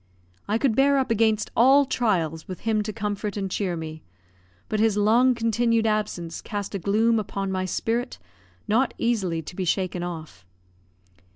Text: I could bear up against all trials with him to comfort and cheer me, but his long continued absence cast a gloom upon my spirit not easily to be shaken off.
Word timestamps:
I 0.47 0.57
could 0.57 0.75
bear 0.75 0.97
up 0.97 1.11
against 1.11 1.51
all 1.55 1.85
trials 1.85 2.47
with 2.47 2.61
him 2.61 2.81
to 2.81 2.91
comfort 2.91 3.37
and 3.37 3.51
cheer 3.51 3.77
me, 3.77 4.01
but 4.67 4.79
his 4.79 4.97
long 4.97 5.35
continued 5.35 5.85
absence 5.85 6.41
cast 6.41 6.73
a 6.73 6.79
gloom 6.79 7.19
upon 7.19 7.51
my 7.51 7.65
spirit 7.65 8.17
not 8.67 8.95
easily 8.97 9.43
to 9.43 9.55
be 9.55 9.63
shaken 9.63 10.01
off. 10.01 10.43